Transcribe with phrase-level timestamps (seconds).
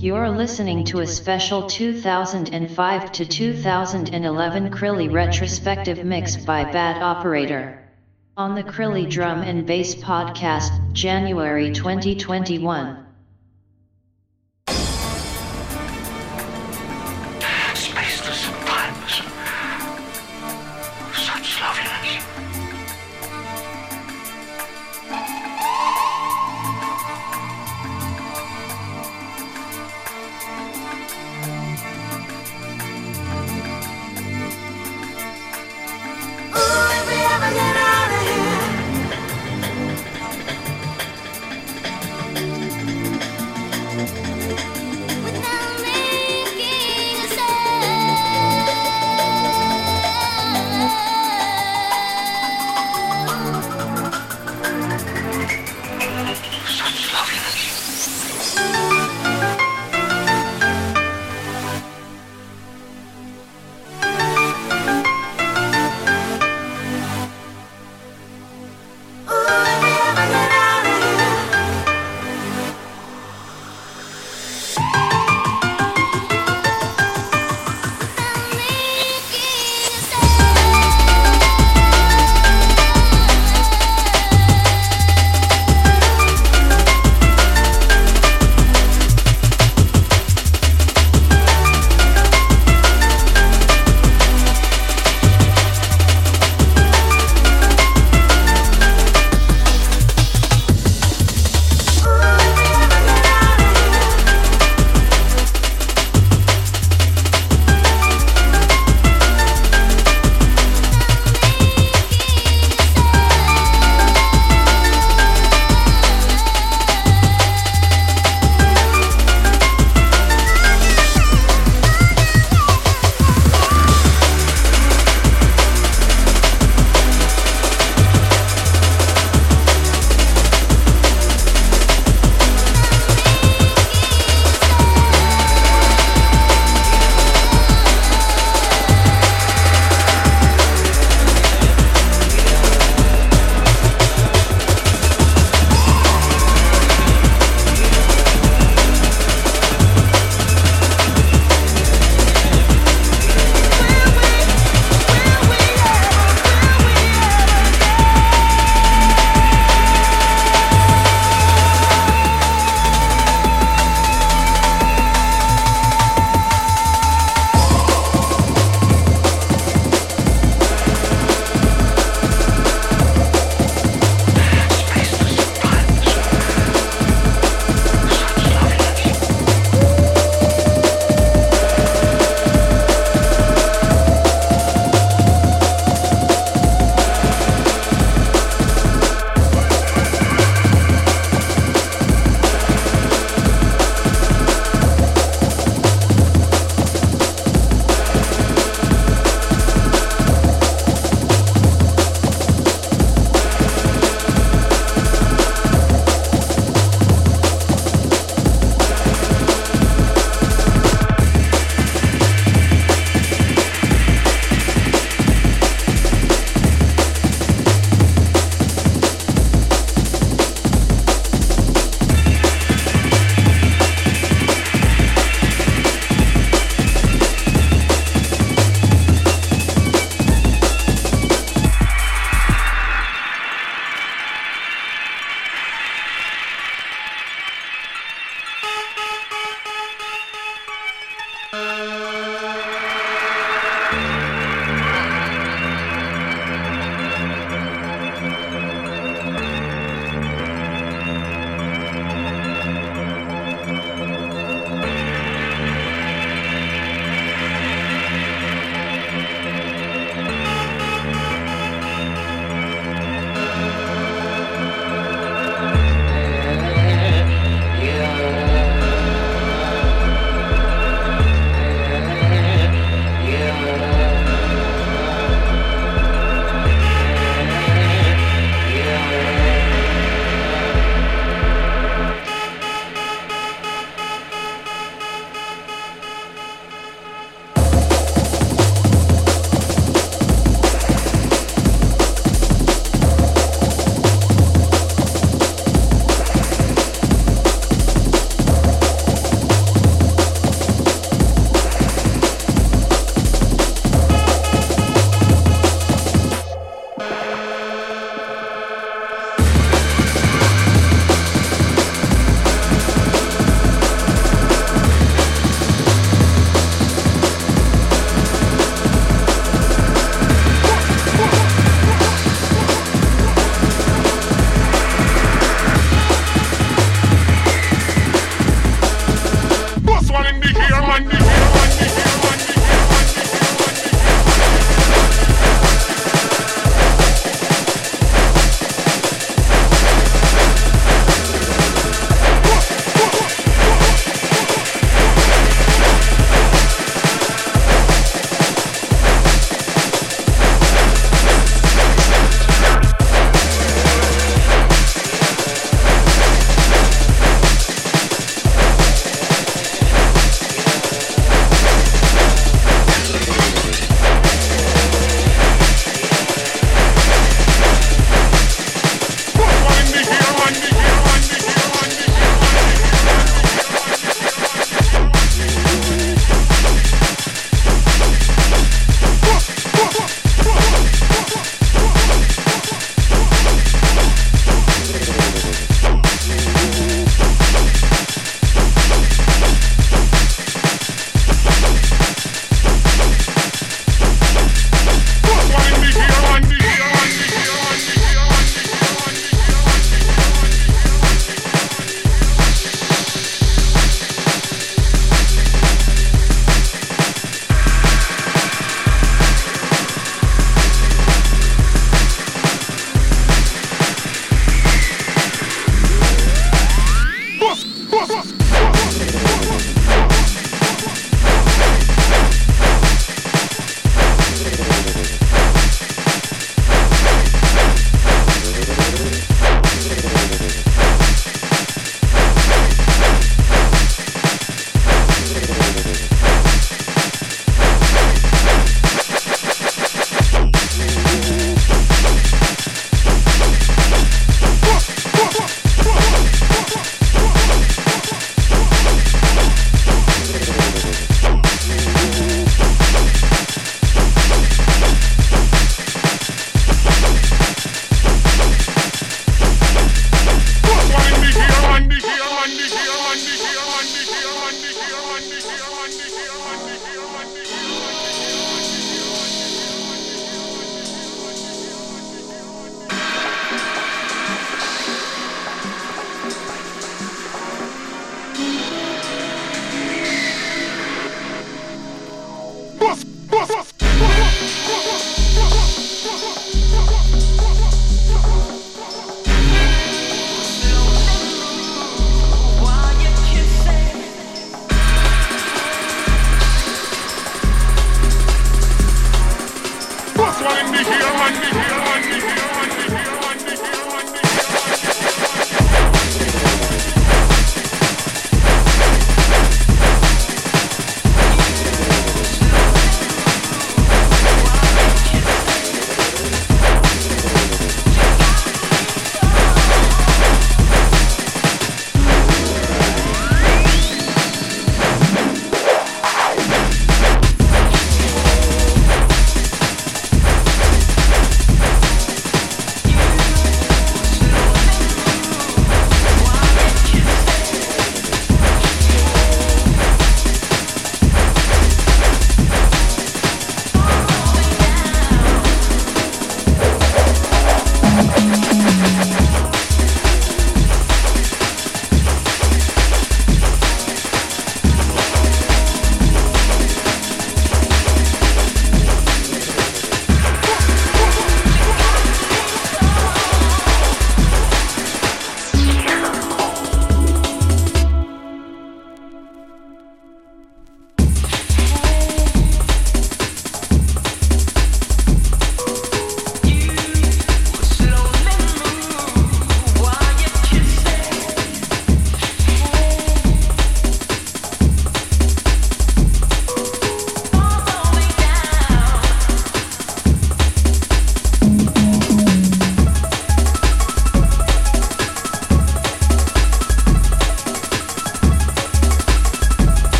[0.00, 7.86] You're listening to a special 2005 to 2011 Crilli retrospective mix by Bad Operator.
[8.34, 12.99] On the Crilli Drum and Bass Podcast, January 2021.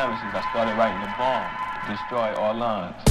[0.00, 0.32] Canvases.
[0.32, 1.44] I started writing to bomb,
[1.86, 3.09] destroy all lines.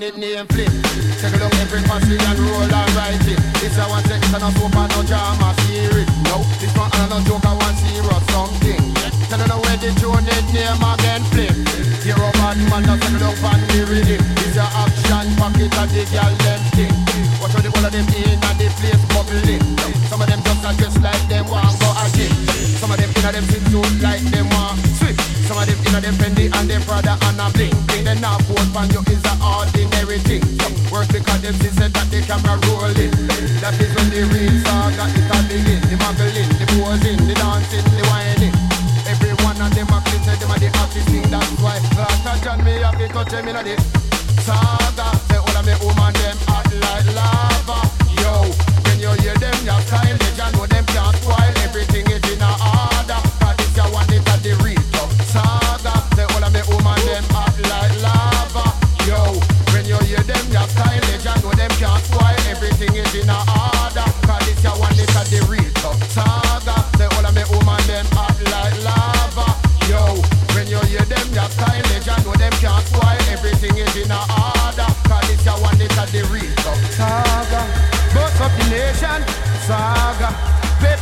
[0.00, 0.72] This it name flip.
[1.20, 2.16] Take a look every passy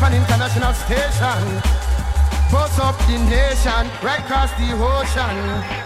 [0.03, 1.63] On international station.
[2.51, 5.83] Boss up the nation, right across the ocean.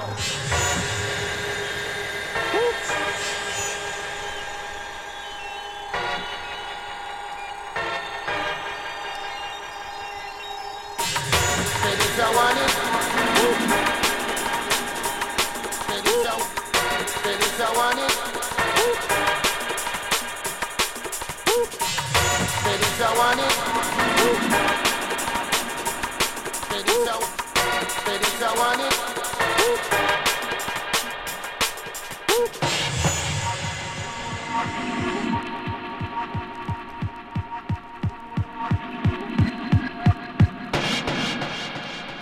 [22.98, 23.95] I want it.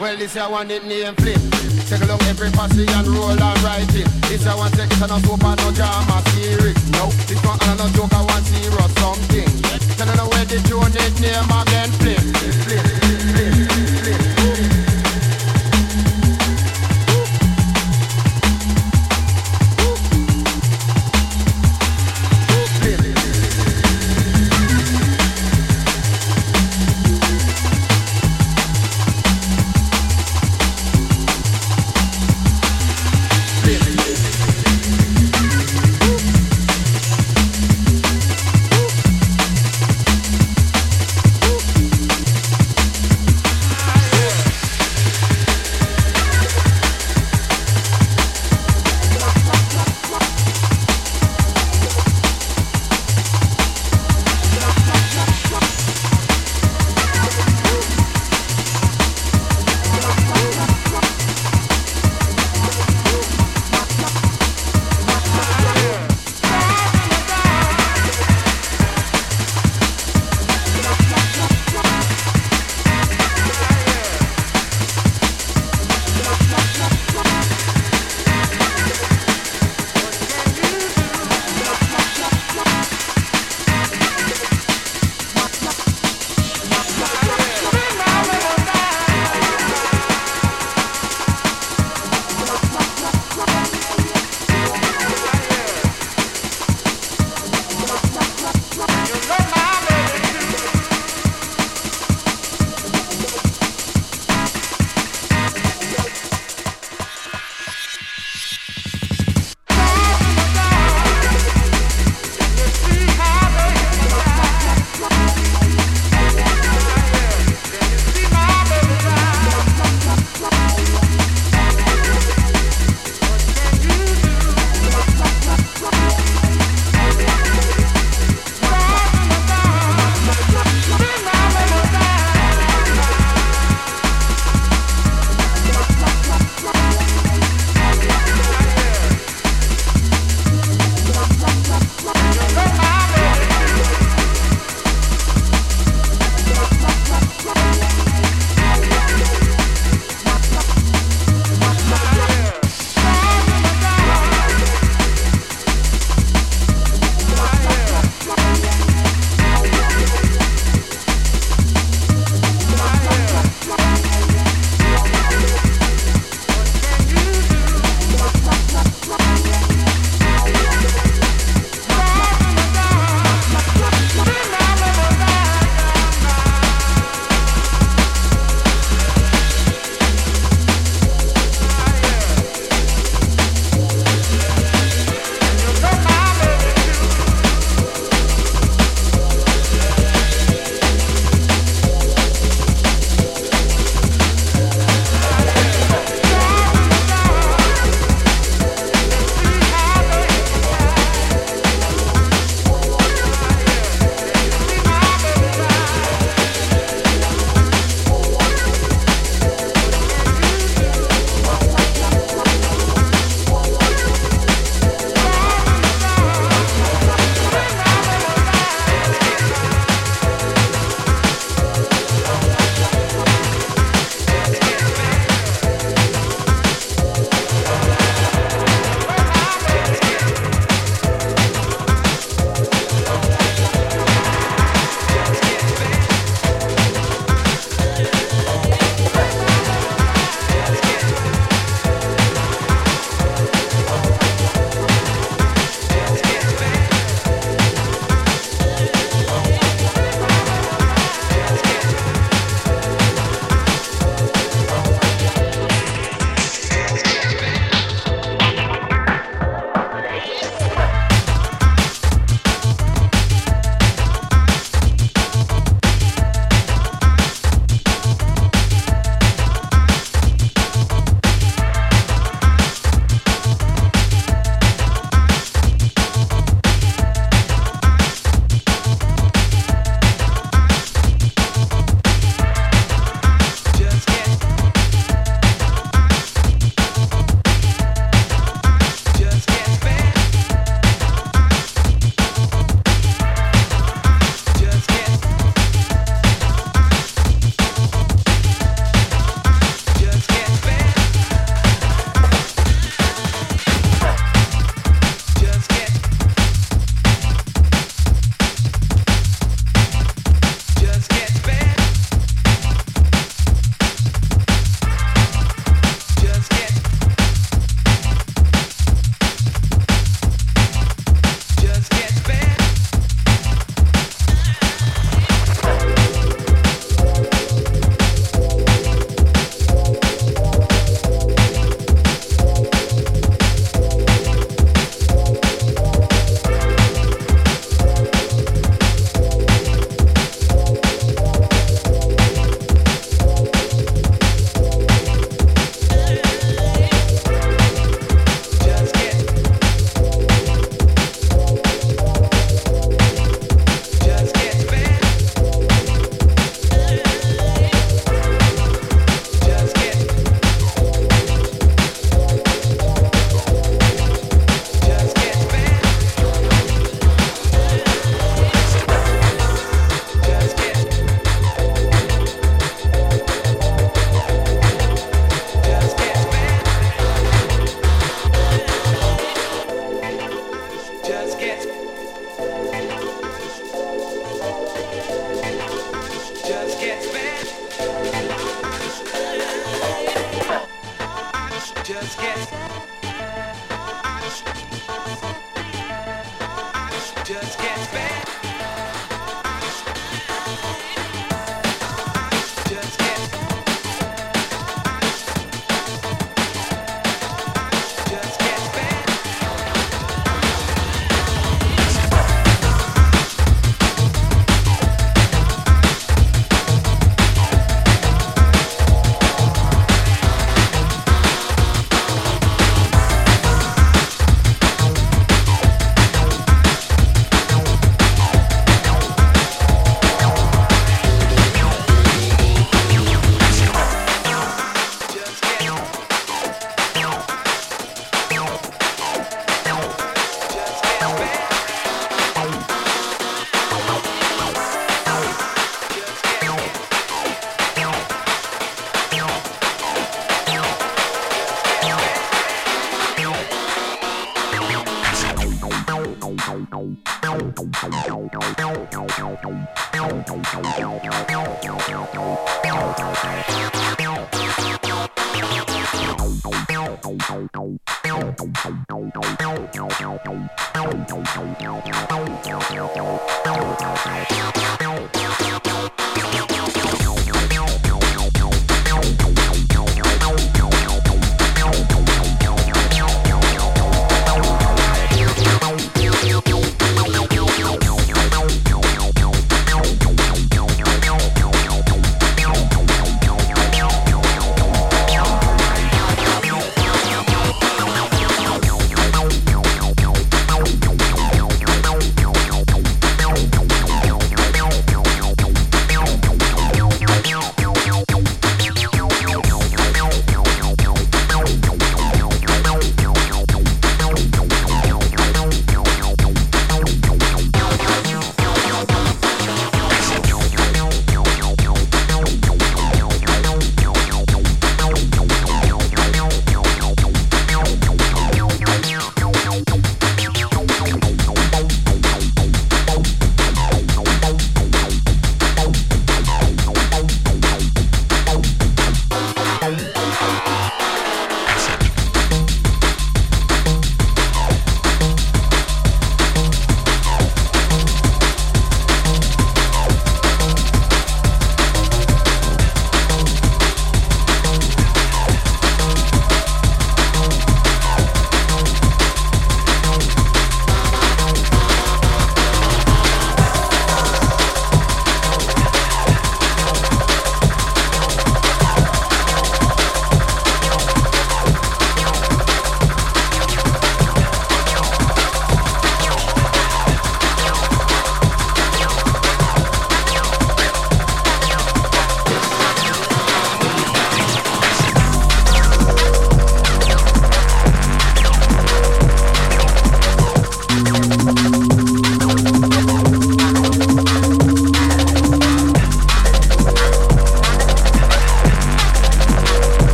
[0.00, 1.59] Well, this I want it name flip.
[1.90, 4.06] Take a look every posse and roll and write it.
[4.28, 6.78] This I want section no soap and no drama series.
[6.92, 9.50] No, this one and no joke I want serious something.
[9.98, 12.22] Tell know where the tune it name again flip.
[12.62, 12.86] Flip,
[13.34, 13.69] flip,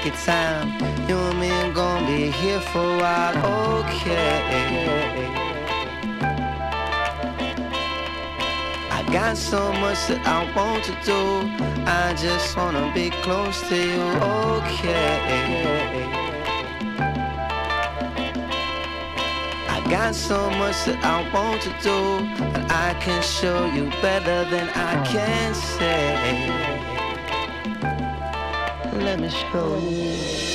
[0.00, 0.68] take your time.
[1.08, 4.42] You and me are gonna be here for a while, okay.
[8.90, 11.50] I got so much that I want to do.
[11.86, 14.02] I just wanna be close to you,
[14.62, 16.06] okay.
[19.90, 22.18] Got so much that I want to do,
[22.54, 26.69] and I can show you better than I can say.
[29.10, 30.49] let me show you.